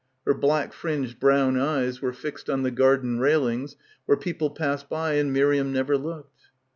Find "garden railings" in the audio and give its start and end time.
2.71-3.75